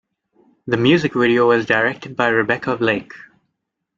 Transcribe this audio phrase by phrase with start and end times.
[0.65, 3.11] The music video was directed by Rebecca Blake.